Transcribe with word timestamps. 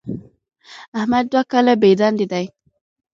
احمد 0.99 1.25
دوه 1.31 1.41
کاله 1.51 1.73
بېدندې 1.81 2.25
دی. 2.31 2.45